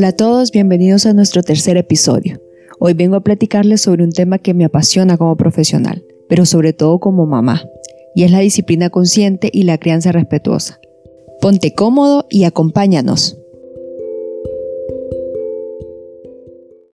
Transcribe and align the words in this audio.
Hola 0.00 0.08
a 0.08 0.16
todos, 0.16 0.50
bienvenidos 0.50 1.04
a 1.04 1.12
nuestro 1.12 1.42
tercer 1.42 1.76
episodio. 1.76 2.40
Hoy 2.78 2.94
vengo 2.94 3.16
a 3.16 3.20
platicarles 3.20 3.82
sobre 3.82 4.02
un 4.02 4.12
tema 4.12 4.38
que 4.38 4.54
me 4.54 4.64
apasiona 4.64 5.18
como 5.18 5.36
profesional, 5.36 6.02
pero 6.26 6.46
sobre 6.46 6.72
todo 6.72 7.00
como 7.00 7.26
mamá, 7.26 7.64
y 8.14 8.24
es 8.24 8.30
la 8.30 8.38
disciplina 8.38 8.88
consciente 8.88 9.50
y 9.52 9.64
la 9.64 9.76
crianza 9.76 10.10
respetuosa. 10.10 10.78
Ponte 11.42 11.74
cómodo 11.74 12.24
y 12.30 12.44
acompáñanos. 12.44 13.38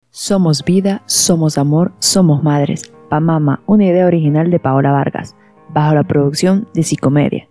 Somos 0.09 0.65
vida, 0.65 1.03
somos 1.05 1.59
amor, 1.59 1.93
somos 1.99 2.41
madres. 2.41 2.91
Pa 3.11 3.19
Mama, 3.19 3.63
una 3.67 3.85
idea 3.85 4.07
original 4.07 4.49
de 4.49 4.59
Paola 4.59 4.91
Vargas, 4.91 5.35
bajo 5.71 5.93
la 5.93 6.05
producción 6.05 6.67
de 6.73 6.81
Psicomedia. 6.81 7.47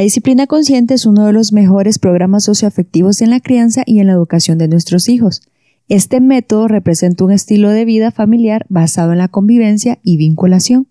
La 0.00 0.04
disciplina 0.04 0.46
consciente 0.46 0.94
es 0.94 1.04
uno 1.04 1.26
de 1.26 1.34
los 1.34 1.52
mejores 1.52 1.98
programas 1.98 2.44
socioafectivos 2.44 3.20
en 3.20 3.28
la 3.28 3.38
crianza 3.38 3.82
y 3.84 4.00
en 4.00 4.06
la 4.06 4.14
educación 4.14 4.56
de 4.56 4.66
nuestros 4.66 5.10
hijos. 5.10 5.42
Este 5.90 6.22
método 6.22 6.68
representa 6.68 7.22
un 7.22 7.32
estilo 7.32 7.68
de 7.68 7.84
vida 7.84 8.10
familiar 8.10 8.64
basado 8.70 9.12
en 9.12 9.18
la 9.18 9.28
convivencia 9.28 9.98
y 10.02 10.16
vinculación. 10.16 10.86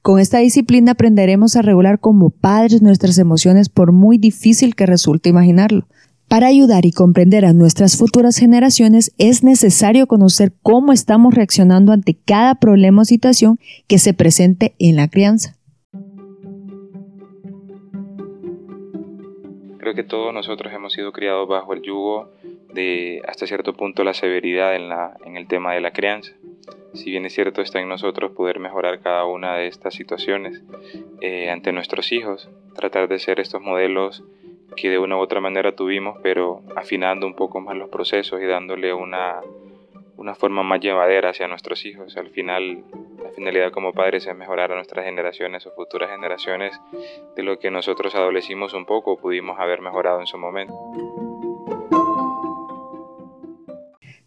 Con 0.00 0.20
esta 0.20 0.38
disciplina 0.38 0.92
aprenderemos 0.92 1.56
a 1.56 1.62
regular 1.62 1.98
como 1.98 2.30
padres 2.30 2.82
nuestras 2.82 3.18
emociones 3.18 3.68
por 3.68 3.90
muy 3.90 4.16
difícil 4.16 4.76
que 4.76 4.86
resulte 4.86 5.28
imaginarlo. 5.28 5.88
Para 6.28 6.46
ayudar 6.46 6.86
y 6.86 6.92
comprender 6.92 7.44
a 7.44 7.52
nuestras 7.54 7.96
futuras 7.96 8.36
generaciones 8.36 9.10
es 9.18 9.42
necesario 9.42 10.06
conocer 10.06 10.52
cómo 10.62 10.92
estamos 10.92 11.34
reaccionando 11.34 11.90
ante 11.90 12.14
cada 12.14 12.54
problema 12.54 13.02
o 13.02 13.06
situación 13.06 13.58
que 13.88 13.98
se 13.98 14.14
presente 14.14 14.76
en 14.78 14.94
la 14.94 15.08
crianza. 15.08 15.56
Creo 19.92 20.04
que 20.04 20.08
todos 20.08 20.32
nosotros 20.32 20.72
hemos 20.72 20.94
sido 20.94 21.12
criados 21.12 21.46
bajo 21.46 21.74
el 21.74 21.82
yugo 21.82 22.30
de 22.72 23.20
hasta 23.28 23.46
cierto 23.46 23.74
punto 23.74 24.04
la 24.04 24.14
severidad 24.14 24.74
en, 24.74 24.88
la, 24.88 25.18
en 25.22 25.36
el 25.36 25.46
tema 25.46 25.74
de 25.74 25.82
la 25.82 25.90
crianza. 25.90 26.32
Si 26.94 27.10
bien 27.10 27.26
es 27.26 27.34
cierto, 27.34 27.60
está 27.60 27.78
en 27.78 27.90
nosotros 27.90 28.32
poder 28.32 28.58
mejorar 28.58 29.00
cada 29.00 29.26
una 29.26 29.54
de 29.56 29.66
estas 29.66 29.92
situaciones 29.92 30.62
eh, 31.20 31.50
ante 31.50 31.72
nuestros 31.72 32.10
hijos, 32.10 32.48
tratar 32.74 33.06
de 33.06 33.18
ser 33.18 33.38
estos 33.38 33.60
modelos 33.60 34.24
que 34.78 34.88
de 34.88 34.98
una 34.98 35.18
u 35.18 35.20
otra 35.20 35.42
manera 35.42 35.76
tuvimos, 35.76 36.16
pero 36.22 36.62
afinando 36.74 37.26
un 37.26 37.34
poco 37.34 37.60
más 37.60 37.76
los 37.76 37.90
procesos 37.90 38.40
y 38.40 38.46
dándole 38.46 38.94
una, 38.94 39.40
una 40.16 40.34
forma 40.34 40.62
más 40.62 40.80
llevadera 40.80 41.28
hacia 41.28 41.48
nuestros 41.48 41.84
hijos. 41.84 42.16
Al 42.16 42.30
final, 42.30 42.82
finalidad 43.32 43.70
como 43.70 43.92
padres 43.92 44.26
es 44.26 44.36
mejorar 44.36 44.72
a 44.72 44.74
nuestras 44.74 45.04
generaciones 45.04 45.66
o 45.66 45.72
futuras 45.72 46.10
generaciones 46.10 46.74
de 47.36 47.42
lo 47.42 47.58
que 47.58 47.70
nosotros 47.70 48.14
adolecimos 48.14 48.74
un 48.74 48.86
poco 48.86 49.12
o 49.12 49.16
pudimos 49.18 49.58
haber 49.58 49.80
mejorado 49.80 50.20
en 50.20 50.26
su 50.26 50.38
momento. 50.38 50.74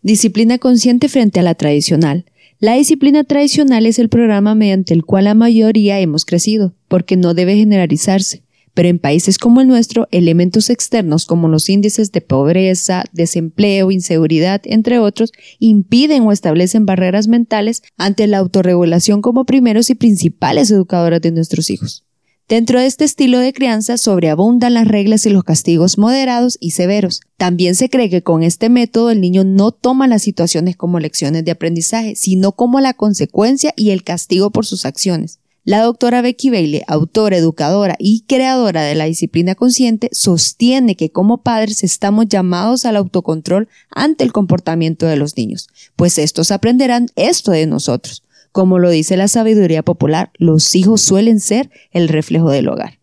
Disciplina 0.01 0.59
consciente 0.59 1.09
frente 1.09 1.39
a 1.39 1.43
la 1.43 1.55
tradicional. 1.55 2.25
La 2.59 2.73
disciplina 2.73 3.23
tradicional 3.23 3.85
es 3.85 3.99
el 3.99 4.09
programa 4.09 4.55
mediante 4.55 4.93
el 4.93 5.03
cual 5.03 5.25
la 5.25 5.33
mayoría 5.33 5.99
hemos 5.99 6.25
crecido, 6.25 6.73
porque 6.87 7.17
no 7.17 7.33
debe 7.33 7.55
generalizarse 7.55 8.44
pero 8.75 8.89
en 8.89 8.99
países 8.99 9.39
como 9.39 9.61
el 9.61 9.67
nuestro, 9.67 10.07
elementos 10.11 10.69
externos 10.69 11.25
como 11.25 11.47
los 11.47 11.69
índices 11.69 12.11
de 12.11 12.21
pobreza, 12.21 13.05
desempleo, 13.13 13.89
inseguridad, 13.89 14.61
entre 14.65 14.99
otros, 14.99 15.31
impiden 15.57 16.23
o 16.23 16.31
establecen 16.31 16.85
barreras 16.85 17.27
mentales 17.27 17.81
ante 17.97 18.27
la 18.27 18.37
autorregulación 18.37 19.23
como 19.23 19.45
primeros 19.45 19.89
y 19.89 19.95
principales 19.95 20.69
educadores 20.69 21.21
de 21.21 21.31
nuestros 21.31 21.71
hijos. 21.71 22.03
Dentro 22.47 22.79
de 22.79 22.85
este 22.85 23.05
estilo 23.05 23.39
de 23.39 23.53
crianza 23.53 23.97
sobreabundan 23.97 24.75
las 24.75 24.87
reglas 24.87 25.25
y 25.25 25.31
los 25.31 25.43
castigos 25.43 25.97
moderados 25.97 26.59
y 26.61 26.71
severos. 26.71 27.21
También 27.37 27.73
se 27.73 27.89
cree 27.89 28.07
que 28.07 28.21
con 28.21 28.43
este 28.43 28.69
método 28.69 29.09
el 29.09 29.19
niño 29.19 29.43
no 29.43 29.71
toma 29.71 30.07
las 30.07 30.21
situaciones 30.21 30.75
como 30.75 30.99
lecciones 30.99 31.43
de 31.43 31.49
aprendizaje, 31.49 32.15
sino 32.15 32.51
como 32.51 32.81
la 32.81 32.93
consecuencia 32.93 33.73
y 33.75 33.89
el 33.89 34.03
castigo 34.03 34.51
por 34.51 34.67
sus 34.67 34.85
acciones. 34.85 35.39
La 35.67 35.81
doctora 35.81 36.21
Becky 36.21 36.51
Bailey, 36.51 36.83
autora, 36.85 37.37
educadora 37.37 37.95
y 37.97 38.21
creadora 38.27 38.83
de 38.83 38.93
la 38.93 39.05
disciplina 39.05 39.55
consciente, 39.55 40.09
sostiene 40.11 40.95
que 40.95 41.09
como 41.09 41.41
padres 41.41 41.83
estamos 41.83 42.27
llamados 42.27 42.85
al 42.85 42.95
autocontrol 42.97 43.67
ante 43.89 44.23
el 44.23 44.31
comportamiento 44.31 45.07
de 45.07 45.15
los 45.15 45.35
niños, 45.37 45.67
pues 45.95 46.19
estos 46.19 46.51
aprenderán 46.51 47.07
esto 47.15 47.49
de 47.49 47.65
nosotros. 47.65 48.23
Como 48.51 48.77
lo 48.77 48.91
dice 48.91 49.17
la 49.17 49.27
sabiduría 49.27 49.81
popular, 49.81 50.29
los 50.37 50.75
hijos 50.75 51.01
suelen 51.01 51.39
ser 51.39 51.71
el 51.89 52.09
reflejo 52.09 52.51
del 52.51 52.69
hogar. 52.69 52.99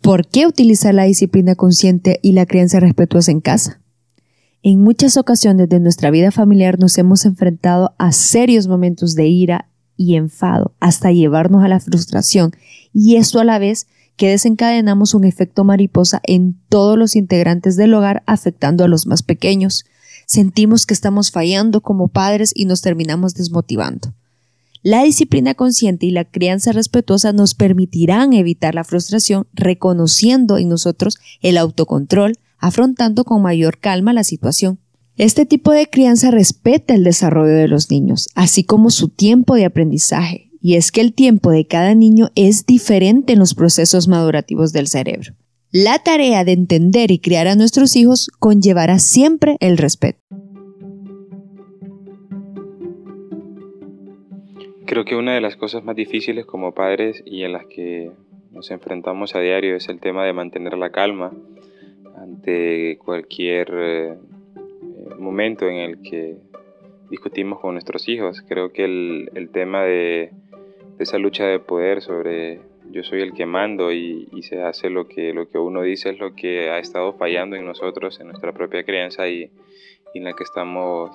¿Por 0.00 0.26
qué 0.26 0.46
utilizar 0.46 0.94
la 0.94 1.04
disciplina 1.04 1.54
consciente 1.54 2.18
y 2.22 2.32
la 2.32 2.46
crianza 2.46 2.80
respetuosa 2.80 3.30
en 3.30 3.42
casa? 3.42 3.82
En 4.62 4.80
muchas 4.80 5.16
ocasiones 5.16 5.68
de 5.68 5.78
nuestra 5.78 6.10
vida 6.10 6.32
familiar 6.32 6.78
nos 6.78 6.98
hemos 6.98 7.24
enfrentado 7.24 7.94
a 7.96 8.10
serios 8.12 8.66
momentos 8.66 9.14
de 9.14 9.26
ira 9.28 9.70
y 9.96 10.16
enfado, 10.16 10.74
hasta 10.80 11.12
llevarnos 11.12 11.62
a 11.64 11.68
la 11.68 11.80
frustración, 11.80 12.52
y 12.92 13.16
esto 13.16 13.38
a 13.40 13.44
la 13.44 13.58
vez 13.58 13.86
que 14.16 14.28
desencadenamos 14.28 15.14
un 15.14 15.24
efecto 15.24 15.62
mariposa 15.62 16.20
en 16.24 16.58
todos 16.68 16.98
los 16.98 17.14
integrantes 17.14 17.76
del 17.76 17.94
hogar, 17.94 18.24
afectando 18.26 18.82
a 18.84 18.88
los 18.88 19.06
más 19.06 19.22
pequeños. 19.22 19.84
Sentimos 20.26 20.86
que 20.86 20.94
estamos 20.94 21.30
fallando 21.30 21.80
como 21.80 22.08
padres 22.08 22.52
y 22.54 22.64
nos 22.64 22.82
terminamos 22.82 23.34
desmotivando. 23.34 24.12
La 24.82 25.02
disciplina 25.04 25.54
consciente 25.54 26.06
y 26.06 26.10
la 26.10 26.24
crianza 26.24 26.72
respetuosa 26.72 27.32
nos 27.32 27.54
permitirán 27.54 28.32
evitar 28.32 28.74
la 28.74 28.84
frustración 28.84 29.46
reconociendo 29.52 30.58
en 30.58 30.68
nosotros 30.68 31.18
el 31.40 31.56
autocontrol, 31.56 32.38
afrontando 32.58 33.24
con 33.24 33.42
mayor 33.42 33.78
calma 33.78 34.12
la 34.12 34.24
situación. 34.24 34.78
Este 35.16 35.46
tipo 35.46 35.72
de 35.72 35.88
crianza 35.90 36.30
respeta 36.30 36.94
el 36.94 37.02
desarrollo 37.02 37.52
de 37.52 37.66
los 37.66 37.90
niños, 37.90 38.28
así 38.34 38.62
como 38.62 38.90
su 38.90 39.08
tiempo 39.08 39.56
de 39.56 39.64
aprendizaje, 39.64 40.50
y 40.60 40.74
es 40.74 40.92
que 40.92 41.00
el 41.00 41.12
tiempo 41.12 41.50
de 41.50 41.66
cada 41.66 41.94
niño 41.94 42.28
es 42.34 42.66
diferente 42.66 43.32
en 43.32 43.40
los 43.40 43.54
procesos 43.54 44.06
madurativos 44.06 44.72
del 44.72 44.86
cerebro. 44.86 45.34
La 45.70 45.98
tarea 45.98 46.44
de 46.44 46.52
entender 46.52 47.10
y 47.10 47.18
criar 47.18 47.46
a 47.46 47.56
nuestros 47.56 47.94
hijos 47.96 48.30
conllevará 48.38 48.98
siempre 48.98 49.56
el 49.60 49.76
respeto. 49.76 50.20
Creo 54.86 55.04
que 55.04 55.16
una 55.16 55.34
de 55.34 55.42
las 55.42 55.56
cosas 55.56 55.84
más 55.84 55.96
difíciles 55.96 56.46
como 56.46 56.72
padres 56.72 57.22
y 57.26 57.42
en 57.42 57.52
las 57.52 57.66
que 57.66 58.10
nos 58.50 58.70
enfrentamos 58.70 59.34
a 59.34 59.40
diario 59.40 59.76
es 59.76 59.88
el 59.90 60.00
tema 60.00 60.24
de 60.24 60.32
mantener 60.32 60.78
la 60.78 60.90
calma 60.90 61.32
ante 62.28 62.98
cualquier 62.98 63.68
eh, 63.72 64.18
momento 65.18 65.66
en 65.66 65.76
el 65.76 66.02
que 66.02 66.36
discutimos 67.10 67.60
con 67.60 67.74
nuestros 67.74 68.08
hijos. 68.08 68.42
Creo 68.46 68.72
que 68.72 68.84
el, 68.84 69.50
tema 69.52 69.82
de, 69.82 70.30
esa 70.98 71.18
lucha 71.18 71.46
de 71.46 71.58
poder 71.58 72.02
sobre 72.02 72.60
yo 72.90 73.02
soy 73.02 73.22
el 73.22 73.32
que 73.32 73.46
mando 73.46 73.92
y, 73.92 74.28
se 74.42 74.62
hace 74.62 74.90
lo 74.90 75.08
que, 75.08 75.32
lo 75.32 75.48
que 75.48 75.58
uno 75.58 75.82
dice 75.82 76.10
es 76.10 76.18
lo 76.18 76.34
que 76.34 76.70
ha 76.70 76.78
estado 76.78 77.12
fallando 77.14 77.56
en 77.56 77.64
nosotros, 77.64 78.20
en 78.20 78.28
nuestra 78.28 78.52
propia 78.52 78.84
crianza 78.84 79.28
y, 79.28 79.50
en 80.14 80.24
la 80.24 80.32
que 80.32 80.42
estamos 80.42 81.10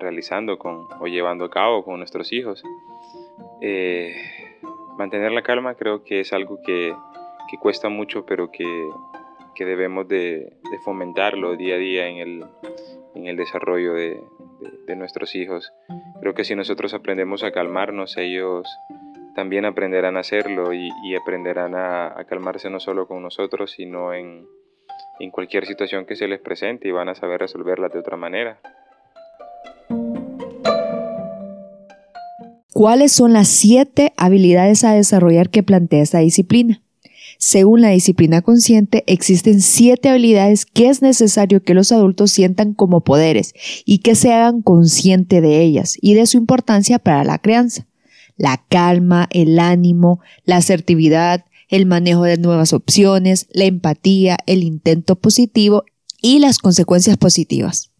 realizando 0.00 0.58
con, 0.58 0.86
o 1.00 1.06
llevando 1.06 1.44
a 1.44 1.50
cabo 1.50 1.84
con 1.84 1.98
nuestros 1.98 2.32
hijos. 2.32 2.62
Eh, 3.60 4.14
mantener 4.98 5.32
la 5.32 5.42
calma 5.42 5.74
creo 5.74 6.02
que 6.02 6.20
es 6.20 6.32
algo 6.32 6.60
que, 6.64 6.92
que 7.48 7.56
cuesta 7.58 7.88
mucho, 7.88 8.26
pero 8.26 8.50
que, 8.50 8.66
que 9.54 9.64
debemos 9.64 10.08
de, 10.08 10.52
fomentarlo 10.84 11.56
día 11.56 11.76
a 11.76 11.78
día 11.78 12.08
en 12.08 12.16
el, 12.16 12.44
en 13.14 13.26
el 13.26 13.36
desarrollo 13.36 13.94
de, 13.94 14.20
nuestros 14.96 15.34
hijos. 15.34 15.72
Creo 16.20 16.34
que 16.34 16.44
si 16.44 16.54
nosotros 16.54 16.92
aprendemos 16.92 17.42
a 17.42 17.50
calmarnos, 17.50 18.18
ellos 18.18 18.68
también 19.34 19.64
aprenderán 19.64 20.18
a 20.18 20.20
hacerlo 20.20 20.74
y, 20.74 20.90
aprenderán 21.16 21.74
a, 21.74 22.24
calmarse 22.28 22.68
no 22.68 22.78
solo 22.78 23.06
con 23.06 23.22
nosotros, 23.22 23.72
sino 23.72 24.12
en, 24.12 24.46
en 25.18 25.30
cualquier 25.30 25.66
situación 25.66 26.04
que 26.04 26.14
se 26.14 26.28
les 26.28 26.40
presente 26.40 26.88
y 26.88 26.92
van 26.92 27.08
a 27.08 27.14
saber 27.14 27.40
resolverla 27.40 27.88
de 27.88 27.98
otra 27.98 28.18
manera. 28.18 28.60
¿Cuáles 32.74 33.12
son 33.12 33.32
las 33.32 33.48
siete 33.48 34.12
habilidades 34.16 34.84
a 34.84 34.92
desarrollar 34.92 35.48
que 35.50 35.62
plantea 35.62 36.02
esta 36.02 36.18
disciplina? 36.18 36.81
Según 37.44 37.80
la 37.80 37.88
disciplina 37.88 38.40
consciente, 38.40 39.02
existen 39.08 39.62
siete 39.62 40.08
habilidades 40.08 40.64
que 40.64 40.88
es 40.88 41.02
necesario 41.02 41.60
que 41.60 41.74
los 41.74 41.90
adultos 41.90 42.30
sientan 42.30 42.72
como 42.72 43.00
poderes 43.00 43.52
y 43.84 43.98
que 43.98 44.14
se 44.14 44.32
hagan 44.32 44.62
consciente 44.62 45.40
de 45.40 45.60
ellas 45.60 45.96
y 46.00 46.14
de 46.14 46.24
su 46.26 46.36
importancia 46.36 47.00
para 47.00 47.24
la 47.24 47.38
crianza. 47.38 47.88
La 48.36 48.64
calma, 48.68 49.26
el 49.32 49.58
ánimo, 49.58 50.20
la 50.44 50.58
asertividad, 50.58 51.44
el 51.68 51.84
manejo 51.84 52.22
de 52.22 52.36
nuevas 52.36 52.72
opciones, 52.72 53.48
la 53.50 53.64
empatía, 53.64 54.38
el 54.46 54.62
intento 54.62 55.16
positivo 55.16 55.82
y 56.20 56.38
las 56.38 56.58
consecuencias 56.58 57.16
positivas. 57.16 57.90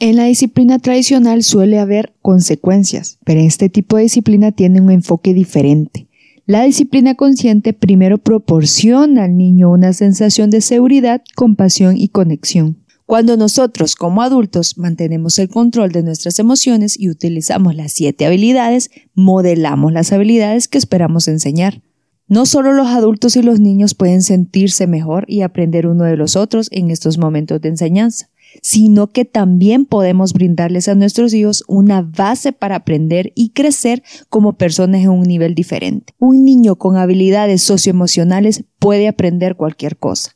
En 0.00 0.16
la 0.16 0.24
disciplina 0.24 0.80
tradicional 0.80 1.44
suele 1.44 1.78
haber 1.78 2.14
consecuencias, 2.20 3.20
pero 3.24 3.38
este 3.38 3.68
tipo 3.68 3.96
de 3.96 4.02
disciplina 4.02 4.50
tiene 4.50 4.80
un 4.80 4.90
enfoque 4.90 5.34
diferente. 5.34 6.07
La 6.48 6.62
disciplina 6.62 7.14
consciente 7.14 7.74
primero 7.74 8.16
proporciona 8.16 9.24
al 9.24 9.36
niño 9.36 9.70
una 9.70 9.92
sensación 9.92 10.48
de 10.48 10.62
seguridad, 10.62 11.20
compasión 11.36 11.98
y 11.98 12.08
conexión. 12.08 12.78
Cuando 13.04 13.36
nosotros 13.36 13.94
como 13.94 14.22
adultos 14.22 14.78
mantenemos 14.78 15.38
el 15.38 15.50
control 15.50 15.92
de 15.92 16.02
nuestras 16.02 16.38
emociones 16.38 16.98
y 16.98 17.10
utilizamos 17.10 17.74
las 17.74 17.92
siete 17.92 18.24
habilidades, 18.24 18.88
modelamos 19.12 19.92
las 19.92 20.10
habilidades 20.10 20.68
que 20.68 20.78
esperamos 20.78 21.28
enseñar. 21.28 21.82
No 22.28 22.46
solo 22.46 22.72
los 22.72 22.88
adultos 22.88 23.36
y 23.36 23.42
los 23.42 23.60
niños 23.60 23.92
pueden 23.92 24.22
sentirse 24.22 24.86
mejor 24.86 25.26
y 25.28 25.42
aprender 25.42 25.86
uno 25.86 26.04
de 26.04 26.16
los 26.16 26.34
otros 26.34 26.68
en 26.70 26.90
estos 26.90 27.18
momentos 27.18 27.60
de 27.60 27.68
enseñanza 27.68 28.30
sino 28.62 29.08
que 29.08 29.24
también 29.24 29.84
podemos 29.84 30.32
brindarles 30.32 30.88
a 30.88 30.94
nuestros 30.94 31.34
hijos 31.34 31.64
una 31.68 32.02
base 32.02 32.52
para 32.52 32.76
aprender 32.76 33.32
y 33.34 33.50
crecer 33.50 34.02
como 34.28 34.54
personas 34.54 35.02
en 35.02 35.10
un 35.10 35.22
nivel 35.22 35.54
diferente. 35.54 36.14
Un 36.18 36.44
niño 36.44 36.76
con 36.76 36.96
habilidades 36.96 37.62
socioemocionales 37.62 38.64
puede 38.78 39.08
aprender 39.08 39.56
cualquier 39.56 39.96
cosa. 39.96 40.32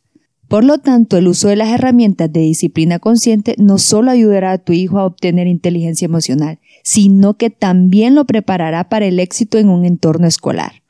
Por 0.53 0.65
lo 0.65 0.77
tanto, 0.77 1.17
el 1.17 1.29
uso 1.29 1.49
de 1.49 1.57
las 1.57 1.71
herramientas 1.71 2.31
de 2.31 2.41
disciplina 2.41 2.99
consciente 2.99 3.55
no 3.57 3.79
solo 3.79 4.11
ayudará 4.11 4.53
a 4.53 4.59
tu 4.59 4.75
hijo 4.75 4.99
a 4.99 5.07
obtener 5.07 5.47
inteligencia 5.47 6.05
emocional, 6.05 6.59
sino 6.83 7.39
que 7.39 7.49
también 7.49 8.15
lo 8.15 8.27
preparará 8.27 8.91
para 8.91 9.07
el 9.07 9.19
éxito 9.19 9.57
en 9.57 9.71
un 9.71 9.87
entorno 9.87 10.27
escolar. 10.27 10.82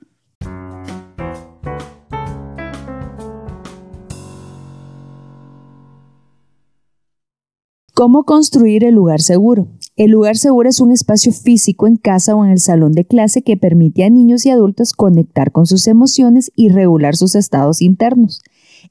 ¿Cómo 7.94 8.24
construir 8.24 8.84
el 8.84 8.94
lugar 8.94 9.20
seguro? 9.20 9.68
El 9.96 10.12
lugar 10.12 10.38
seguro 10.38 10.66
es 10.70 10.80
un 10.80 10.92
espacio 10.92 11.30
físico 11.30 11.86
en 11.86 11.96
casa 11.96 12.34
o 12.34 12.42
en 12.42 12.50
el 12.50 12.58
salón 12.58 12.92
de 12.92 13.04
clase 13.04 13.42
que 13.42 13.58
permite 13.58 14.02
a 14.02 14.08
niños 14.08 14.46
y 14.46 14.50
adultos 14.50 14.94
conectar 14.94 15.52
con 15.52 15.66
sus 15.66 15.86
emociones 15.86 16.50
y 16.56 16.70
regular 16.70 17.16
sus 17.16 17.34
estados 17.34 17.82
internos. 17.82 18.40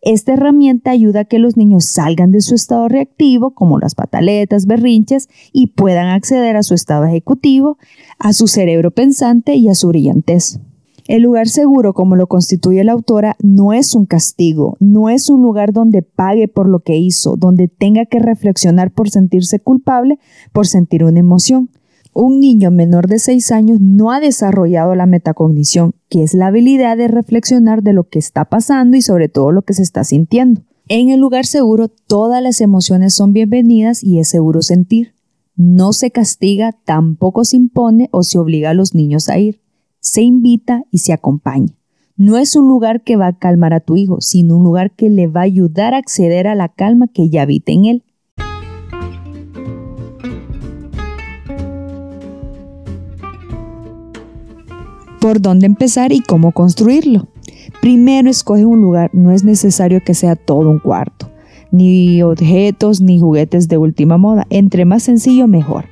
Esta 0.03 0.33
herramienta 0.33 0.92
ayuda 0.92 1.21
a 1.21 1.25
que 1.25 1.39
los 1.39 1.57
niños 1.57 1.86
salgan 1.86 2.30
de 2.31 2.42
su 2.42 2.53
estado 2.53 2.88
reactivo, 2.89 3.56
como 3.56 3.80
las 3.80 3.95
pataletas, 3.95 4.68
berrinches, 4.68 5.30
y 5.51 5.68
puedan 5.68 6.09
acceder 6.09 6.56
a 6.56 6.62
su 6.62 6.75
estado 6.75 7.06
ejecutivo, 7.06 7.80
a 8.19 8.33
su 8.33 8.48
cerebro 8.48 8.92
pensante 8.92 9.56
y 9.56 9.68
a 9.69 9.74
su 9.74 9.88
brillantez. 9.88 10.59
El 11.12 11.24
lugar 11.24 11.50
seguro, 11.50 11.92
como 11.92 12.16
lo 12.16 12.28
constituye 12.28 12.86
la 12.86 12.94
autora, 12.94 13.36
no 13.44 13.74
es 13.74 13.96
un 13.96 14.06
castigo, 14.06 14.78
no 14.80 15.10
es 15.10 15.30
un 15.30 15.42
lugar 15.42 15.74
donde 15.74 16.04
pague 16.04 16.48
por 16.48 16.69
lo 16.69 16.80
que 16.80 16.96
hizo, 16.96 17.36
donde 17.36 17.68
tenga 17.68 18.06
que 18.06 18.19
reflexionar 18.19 18.94
por 18.94 19.10
sentirse 19.10 19.60
culpable, 19.60 20.19
por 20.54 20.68
sentir 20.68 21.04
una 21.04 21.19
emoción. 21.19 21.69
Un 22.13 22.40
niño 22.40 22.72
menor 22.72 23.08
de 23.08 23.19
6 23.19 23.52
años 23.52 23.81
no 23.81 24.13
ha 24.13 24.22
desarrollado 24.22 24.96
la 24.96 25.06
metacognición, 25.06 25.96
que 26.08 26.24
es 26.24 26.34
la 26.34 26.48
habilidad 26.48 26.96
de 26.96 27.10
reflexionar 27.10 27.84
de 27.84 27.92
lo 27.92 28.06
que 28.06 28.19
está 28.19 28.46
pasando 28.46 28.96
y 28.96 29.02
sobre 29.02 29.28
todo 29.28 29.52
lo 29.52 29.63
que 29.63 29.74
se 29.74 29.84
está 29.84 30.06
sintiendo. 30.06 30.62
En 30.88 31.10
el 31.10 31.19
lugar 31.19 31.46
seguro, 31.46 31.90
todas 31.90 32.42
las 32.42 32.62
emociones 32.62 33.13
son 33.13 33.34
bienvenidas 33.34 34.02
y 34.02 34.19
es 34.19 34.30
seguro 34.30 34.62
sentir. 34.62 35.13
No 35.58 35.92
se 35.92 36.12
castiga, 36.12 36.72
tampoco 36.86 37.44
se 37.44 37.58
impone 37.58 38.08
o 38.13 38.24
se 38.24 38.38
obliga 38.38 38.69
a 38.69 38.74
los 38.74 38.96
niños 38.96 39.28
a 39.28 39.38
ir 39.40 39.60
se 40.01 40.24
invita 40.24 40.83
y 40.92 40.98
se 40.98 41.13
acompaña. 41.13 41.74
No 42.18 42.38
es 42.38 42.56
un 42.56 42.68
lugar 42.68 43.03
que 43.03 43.15
va 43.15 43.27
a 43.27 43.38
calmar 43.38 43.74
a 43.74 43.80
tu 43.80 43.95
hijo, 43.95 44.19
sino 44.19 44.57
un 44.57 44.63
lugar 44.63 44.92
que 44.95 45.09
le 45.09 45.27
va 45.27 45.42
a 45.42 45.44
ayudar 45.45 45.94
a 45.94 45.98
acceder 45.98 46.48
a 46.48 46.56
la 46.56 46.69
calma 46.69 47.07
que 47.07 47.30
ya 47.30 47.44
habita 47.44 47.71
en 47.71 47.86
él. 47.86 48.03
¿Por 55.19 55.39
dónde 55.39 55.68
empezar 55.68 56.12
y 56.12 56.21
cómo 56.21 56.51
construirlo? 56.51 57.27
Primero 57.80 58.30
escoge 58.30 58.65
un 58.65 58.81
lugar, 58.81 59.12
no 59.13 59.31
es 59.31 59.44
necesario 59.44 60.01
que 60.03 60.15
sea 60.15 60.36
todo 60.36 60.69
un 60.71 60.80
cuarto, 60.80 61.30
ni 61.71 62.24
objetos 62.24 63.01
ni 63.01 63.19
juguetes 63.19 63.68
de 63.68 63.77
última 63.77 64.18
moda, 64.18 64.48
entre 64.50 64.83
más 64.83 65.03
sencillo 65.03 65.48
mejor. 65.48 65.86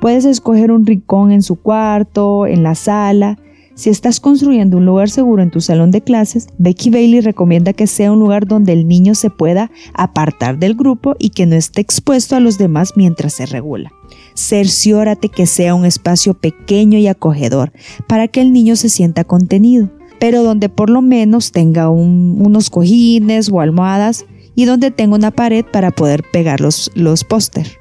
Puedes 0.00 0.24
escoger 0.24 0.70
un 0.70 0.86
rincón 0.86 1.32
en 1.32 1.42
su 1.42 1.56
cuarto, 1.56 2.46
en 2.46 2.62
la 2.62 2.76
sala, 2.76 3.36
si 3.78 3.90
estás 3.90 4.18
construyendo 4.18 4.76
un 4.76 4.86
lugar 4.86 5.08
seguro 5.08 5.40
en 5.40 5.52
tu 5.52 5.60
salón 5.60 5.92
de 5.92 6.00
clases, 6.00 6.48
Becky 6.58 6.90
Bailey 6.90 7.20
recomienda 7.20 7.72
que 7.72 7.86
sea 7.86 8.10
un 8.10 8.18
lugar 8.18 8.48
donde 8.48 8.72
el 8.72 8.88
niño 8.88 9.14
se 9.14 9.30
pueda 9.30 9.70
apartar 9.94 10.58
del 10.58 10.74
grupo 10.74 11.14
y 11.20 11.30
que 11.30 11.46
no 11.46 11.54
esté 11.54 11.80
expuesto 11.80 12.34
a 12.34 12.40
los 12.40 12.58
demás 12.58 12.94
mientras 12.96 13.34
se 13.34 13.46
regula. 13.46 13.92
Cerciórate 14.34 15.28
que 15.28 15.46
sea 15.46 15.76
un 15.76 15.84
espacio 15.84 16.34
pequeño 16.34 16.98
y 16.98 17.06
acogedor 17.06 17.72
para 18.08 18.26
que 18.26 18.40
el 18.40 18.52
niño 18.52 18.74
se 18.74 18.88
sienta 18.88 19.22
contenido, 19.22 19.88
pero 20.18 20.42
donde 20.42 20.68
por 20.68 20.90
lo 20.90 21.00
menos 21.00 21.52
tenga 21.52 21.88
unos 21.88 22.70
cojines 22.70 23.48
o 23.48 23.60
almohadas 23.60 24.26
y 24.56 24.64
donde 24.64 24.90
tenga 24.90 25.14
una 25.14 25.30
pared 25.30 25.64
para 25.64 25.92
poder 25.92 26.24
pegar 26.32 26.60
los, 26.60 26.90
los 26.96 27.22
póster 27.22 27.78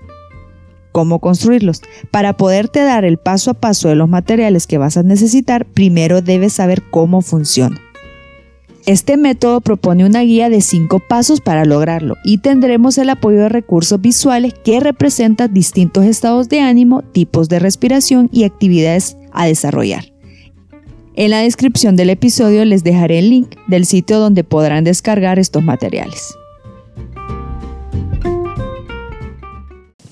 cómo 0.97 1.19
construirlos. 1.19 1.83
Para 2.09 2.37
poderte 2.37 2.79
dar 2.79 3.05
el 3.05 3.17
paso 3.17 3.51
a 3.51 3.53
paso 3.53 3.87
de 3.87 3.93
los 3.93 4.09
materiales 4.09 4.65
que 4.65 4.79
vas 4.79 4.97
a 4.97 5.03
necesitar, 5.03 5.67
primero 5.67 6.23
debes 6.23 6.53
saber 6.53 6.81
cómo 6.89 7.21
funciona. 7.21 7.79
Este 8.87 9.15
método 9.15 9.61
propone 9.61 10.07
una 10.07 10.21
guía 10.21 10.49
de 10.49 10.59
cinco 10.61 10.99
pasos 10.99 11.39
para 11.39 11.65
lograrlo 11.65 12.15
y 12.25 12.39
tendremos 12.39 12.97
el 12.97 13.11
apoyo 13.11 13.41
de 13.41 13.49
recursos 13.49 14.01
visuales 14.01 14.55
que 14.63 14.79
representan 14.79 15.53
distintos 15.53 16.03
estados 16.03 16.49
de 16.49 16.61
ánimo, 16.61 17.03
tipos 17.03 17.47
de 17.47 17.59
respiración 17.59 18.27
y 18.33 18.45
actividades 18.45 19.17
a 19.31 19.45
desarrollar. 19.45 20.05
En 21.13 21.29
la 21.29 21.41
descripción 21.41 21.95
del 21.95 22.09
episodio 22.09 22.65
les 22.65 22.83
dejaré 22.83 23.19
el 23.19 23.29
link 23.29 23.49
del 23.67 23.85
sitio 23.85 24.17
donde 24.17 24.43
podrán 24.43 24.83
descargar 24.83 25.37
estos 25.37 25.61
materiales. 25.61 26.33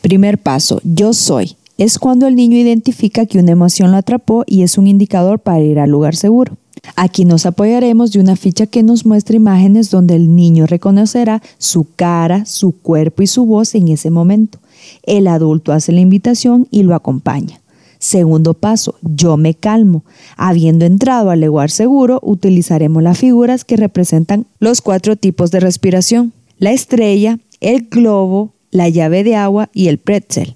Primer 0.05 0.37
paso, 0.37 0.81
yo 0.83 1.13
soy. 1.13 1.55
Es 1.79 1.97
cuando 1.97 2.27
el 2.27 2.35
niño 2.35 2.57
identifica 2.57 3.25
que 3.25 3.39
una 3.39 3.53
emoción 3.53 3.89
lo 3.89 3.97
atrapó 3.97 4.43
y 4.45 4.61
es 4.61 4.77
un 4.77 4.85
indicador 4.85 5.39
para 5.39 5.61
ir 5.61 5.79
al 5.79 5.89
lugar 5.89 6.15
seguro. 6.15 6.57
Aquí 6.95 7.25
nos 7.25 7.47
apoyaremos 7.47 8.11
de 8.11 8.19
una 8.19 8.35
ficha 8.35 8.67
que 8.67 8.83
nos 8.83 9.03
muestra 9.03 9.35
imágenes 9.35 9.89
donde 9.89 10.15
el 10.15 10.35
niño 10.35 10.67
reconocerá 10.67 11.41
su 11.57 11.87
cara, 11.95 12.45
su 12.45 12.73
cuerpo 12.73 13.23
y 13.23 13.27
su 13.27 13.47
voz 13.47 13.73
en 13.73 13.87
ese 13.87 14.11
momento. 14.11 14.59
El 15.01 15.25
adulto 15.25 15.71
hace 15.71 15.91
la 15.91 16.01
invitación 16.01 16.67
y 16.69 16.83
lo 16.83 16.93
acompaña. 16.93 17.59
Segundo 17.97 18.53
paso, 18.53 18.93
yo 19.01 19.37
me 19.37 19.55
calmo. 19.55 20.03
Habiendo 20.37 20.85
entrado 20.85 21.31
al 21.31 21.41
lugar 21.41 21.71
seguro, 21.71 22.19
utilizaremos 22.21 23.01
las 23.01 23.17
figuras 23.17 23.65
que 23.65 23.75
representan 23.75 24.45
los 24.59 24.83
cuatro 24.83 25.15
tipos 25.15 25.49
de 25.49 25.61
respiración. 25.61 26.31
La 26.59 26.73
estrella, 26.73 27.39
el 27.59 27.87
globo, 27.89 28.51
la 28.71 28.89
llave 28.89 29.23
de 29.23 29.35
agua 29.35 29.69
y 29.73 29.87
el 29.87 29.97
pretzel. 29.97 30.55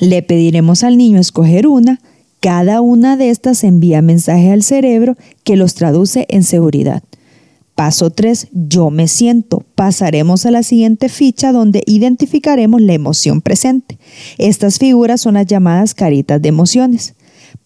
Le 0.00 0.22
pediremos 0.22 0.82
al 0.82 0.96
niño 0.96 1.20
escoger 1.20 1.66
una, 1.66 2.00
cada 2.40 2.80
una 2.80 3.16
de 3.16 3.30
estas 3.30 3.64
envía 3.64 4.02
mensaje 4.02 4.52
al 4.52 4.62
cerebro 4.62 5.16
que 5.44 5.56
los 5.56 5.74
traduce 5.74 6.26
en 6.28 6.42
seguridad. 6.42 7.02
Paso 7.74 8.10
3. 8.10 8.48
Yo 8.52 8.90
me 8.90 9.08
siento. 9.08 9.64
Pasaremos 9.74 10.46
a 10.46 10.50
la 10.50 10.62
siguiente 10.62 11.08
ficha 11.08 11.52
donde 11.52 11.82
identificaremos 11.86 12.82
la 12.82 12.92
emoción 12.92 13.40
presente. 13.40 13.98
Estas 14.38 14.78
figuras 14.78 15.22
son 15.22 15.34
las 15.34 15.46
llamadas 15.46 15.94
caritas 15.94 16.42
de 16.42 16.50
emociones. 16.50 17.14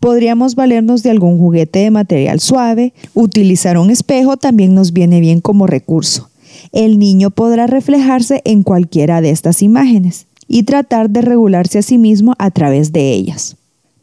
Podríamos 0.00 0.54
valernos 0.54 1.02
de 1.02 1.10
algún 1.10 1.38
juguete 1.38 1.80
de 1.80 1.90
material 1.90 2.40
suave. 2.40 2.94
Utilizar 3.14 3.78
un 3.78 3.90
espejo 3.90 4.36
también 4.36 4.74
nos 4.74 4.92
viene 4.92 5.20
bien 5.20 5.40
como 5.40 5.66
recurso 5.66 6.30
el 6.72 6.98
niño 6.98 7.30
podrá 7.30 7.66
reflejarse 7.66 8.42
en 8.44 8.62
cualquiera 8.62 9.20
de 9.20 9.30
estas 9.30 9.62
imágenes 9.62 10.26
y 10.46 10.62
tratar 10.62 11.10
de 11.10 11.22
regularse 11.22 11.78
a 11.78 11.82
sí 11.82 11.98
mismo 11.98 12.34
a 12.38 12.50
través 12.50 12.92
de 12.92 13.12
ellas. 13.12 13.56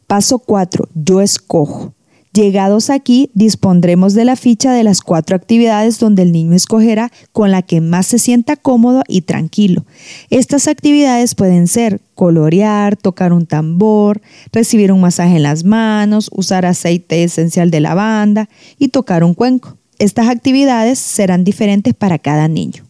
Paso 0.06 0.38
4. 0.38 0.88
Yo 0.94 1.20
escojo. 1.20 1.92
Llegados 2.36 2.90
aquí, 2.90 3.30
dispondremos 3.32 4.12
de 4.12 4.26
la 4.26 4.36
ficha 4.36 4.74
de 4.74 4.84
las 4.84 5.00
cuatro 5.00 5.34
actividades 5.34 5.98
donde 5.98 6.20
el 6.20 6.32
niño 6.32 6.52
escogerá 6.52 7.10
con 7.32 7.50
la 7.50 7.62
que 7.62 7.80
más 7.80 8.06
se 8.08 8.18
sienta 8.18 8.56
cómodo 8.56 9.02
y 9.08 9.22
tranquilo. 9.22 9.86
Estas 10.28 10.68
actividades 10.68 11.34
pueden 11.34 11.66
ser 11.66 12.02
colorear, 12.14 12.94
tocar 12.96 13.32
un 13.32 13.46
tambor, 13.46 14.20
recibir 14.52 14.92
un 14.92 15.00
masaje 15.00 15.36
en 15.36 15.44
las 15.44 15.64
manos, 15.64 16.28
usar 16.30 16.66
aceite 16.66 17.24
esencial 17.24 17.70
de 17.70 17.80
lavanda 17.80 18.50
y 18.78 18.88
tocar 18.88 19.24
un 19.24 19.32
cuenco. 19.32 19.78
Estas 19.98 20.28
actividades 20.28 20.98
serán 20.98 21.42
diferentes 21.42 21.94
para 21.94 22.18
cada 22.18 22.48
niño. 22.48 22.84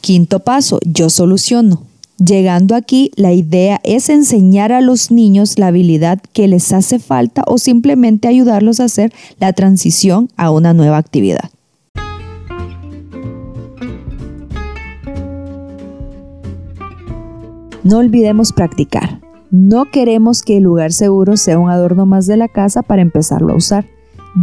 Quinto 0.00 0.40
paso, 0.40 0.80
yo 0.84 1.08
soluciono. 1.08 1.84
Llegando 2.18 2.74
aquí, 2.74 3.12
la 3.14 3.32
idea 3.32 3.80
es 3.84 4.08
enseñar 4.08 4.72
a 4.72 4.80
los 4.80 5.12
niños 5.12 5.56
la 5.56 5.68
habilidad 5.68 6.20
que 6.32 6.48
les 6.48 6.72
hace 6.72 6.98
falta 6.98 7.44
o 7.46 7.58
simplemente 7.58 8.26
ayudarlos 8.26 8.80
a 8.80 8.84
hacer 8.84 9.12
la 9.38 9.52
transición 9.52 10.30
a 10.36 10.50
una 10.50 10.74
nueva 10.74 10.96
actividad. 10.96 11.50
No 17.84 17.98
olvidemos 17.98 18.52
practicar. 18.52 19.20
No 19.52 19.84
queremos 19.92 20.42
que 20.42 20.56
el 20.56 20.64
lugar 20.64 20.92
seguro 20.92 21.36
sea 21.36 21.58
un 21.58 21.70
adorno 21.70 22.04
más 22.04 22.26
de 22.26 22.36
la 22.36 22.48
casa 22.48 22.82
para 22.82 23.00
empezarlo 23.00 23.52
a 23.52 23.56
usar. 23.56 23.86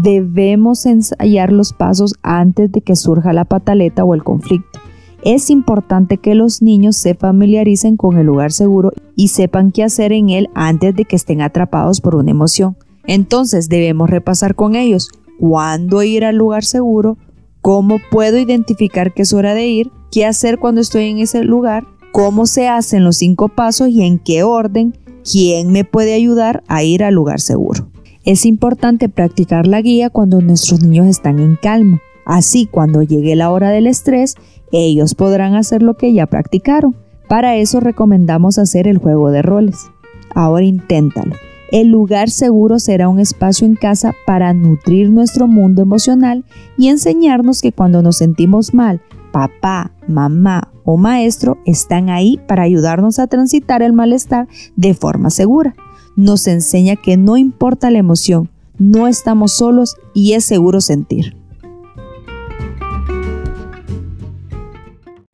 Debemos 0.02 0.86
ensayar 0.86 1.54
los 1.54 1.72
pasos 1.72 2.16
antes 2.22 2.70
de 2.70 2.82
que 2.82 2.98
surja 2.98 3.32
la 3.32 3.46
pataleta 3.46 4.04
o 4.04 4.14
el 4.14 4.26
conflicto. 4.26 4.80
Es 5.24 5.50
importante 5.50 6.18
que 6.18 6.36
los 6.36 6.62
niños 6.62 6.98
se 6.98 7.16
familiaricen 7.16 7.96
con 7.96 8.18
el 8.18 8.26
lugar 8.26 8.52
seguro 8.52 8.92
y 9.16 9.30
sepan 9.30 9.72
qué 9.72 9.84
hacer 9.84 10.12
en 10.12 10.30
él 10.30 10.50
antes 10.54 10.94
de 10.96 11.06
que 11.06 11.16
estén 11.16 11.42
atrapados 11.42 12.02
por 12.02 12.16
una 12.16 12.32
emoción. 12.32 12.76
Entonces 13.08 13.70
debemos 13.70 14.10
repasar 14.10 14.56
con 14.56 14.76
ellos 14.76 15.10
cuándo 15.40 16.04
ir 16.04 16.26
al 16.26 16.36
lugar 16.36 16.66
seguro, 16.66 17.18
cómo 17.62 18.00
puedo 18.12 18.38
identificar 18.38 19.14
que 19.14 19.22
es 19.22 19.32
hora 19.32 19.54
de 19.54 19.68
ir, 19.68 19.92
qué 20.12 20.26
hacer 20.26 20.60
cuando 20.60 20.82
estoy 20.82 21.06
en 21.06 21.20
ese 21.20 21.42
lugar, 21.46 21.88
cómo 22.12 22.48
se 22.48 22.68
hacen 22.68 23.06
los 23.06 23.16
cinco 23.16 23.48
pasos 23.48 23.88
y 23.88 24.04
en 24.04 24.20
qué 24.20 24.44
orden, 24.44 24.94
quién 25.24 25.72
me 25.72 25.86
puede 25.86 26.14
ayudar 26.16 26.64
a 26.68 26.84
ir 26.84 27.02
al 27.02 27.14
lugar 27.14 27.40
seguro. 27.40 27.88
Es 28.26 28.48
importante 28.48 29.08
practicar 29.08 29.68
la 29.68 29.82
guía 29.82 30.10
cuando 30.10 30.42
nuestros 30.42 30.82
niños 30.82 31.06
están 31.06 31.38
en 31.38 31.58
calma. 31.58 32.02
Así, 32.26 32.66
cuando 32.66 33.04
llegue 33.04 33.36
la 33.36 33.52
hora 33.52 33.70
del 33.70 33.86
estrés, 33.86 34.34
ellos 34.72 35.14
podrán 35.14 35.54
hacer 35.54 35.84
lo 35.84 35.96
que 35.96 36.12
ya 36.12 36.26
practicaron. 36.26 36.96
Para 37.30 37.56
eso 37.56 37.80
recomendamos 37.80 38.58
hacer 38.58 38.88
el 38.88 38.98
juego 38.98 39.30
de 39.30 39.44
roles. 39.44 39.92
Ahora 40.34 40.66
inténtalo. 40.66 41.36
El 41.72 41.90
lugar 41.90 42.32
seguro 42.32 42.80
será 42.80 43.10
un 43.10 43.20
espacio 43.20 43.68
en 43.68 43.76
casa 43.76 44.16
para 44.26 44.54
nutrir 44.54 45.12
nuestro 45.12 45.48
mundo 45.48 45.84
emocional 45.84 46.46
y 46.80 46.88
enseñarnos 46.88 47.62
que 47.62 47.74
cuando 47.74 48.02
nos 48.02 48.18
sentimos 48.18 48.74
mal, 48.74 49.02
papá, 49.32 49.92
mamá 50.08 50.72
o 50.84 50.98
maestro 50.98 51.58
están 51.66 52.10
ahí 52.10 52.40
para 52.48 52.64
ayudarnos 52.64 53.20
a 53.20 53.28
transitar 53.28 53.84
el 53.84 53.94
malestar 53.94 54.48
de 54.76 54.96
forma 54.96 55.30
segura. 55.30 55.76
Nos 56.16 56.48
enseña 56.48 56.96
que 56.96 57.18
no 57.18 57.36
importa 57.36 57.92
la 57.92 58.00
emoción, 58.00 58.50
no 58.78 59.08
estamos 59.08 59.54
solos 59.54 59.98
y 60.14 60.34
es 60.34 60.46
seguro 60.46 60.80
sentir. 60.80 61.36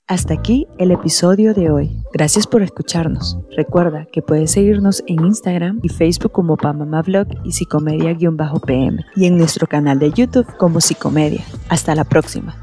Hasta 0.08 0.34
aquí 0.34 0.68
el 0.78 0.92
episodio 0.92 1.54
de 1.54 1.72
hoy. 1.72 1.92
Gracias 2.12 2.46
por 2.46 2.64
escucharnos. 2.64 3.38
Recuerda 3.56 4.08
que 4.12 4.22
puedes 4.22 4.52
seguirnos 4.52 5.04
en 5.08 5.24
Instagram 5.26 5.80
y 5.84 5.90
Facebook 5.90 6.34
como 6.34 6.58
Pamamablog 6.58 7.28
y 7.46 7.54
Psicomedia-PM 7.54 9.06
y 9.16 9.26
en 9.26 9.38
nuestro 9.38 9.68
canal 9.68 10.00
de 10.00 10.12
YouTube 10.12 10.48
como 10.58 10.82
Psicomedia. 10.82 11.46
Hasta 11.70 11.96
la 11.96 12.04
próxima. 12.04 12.61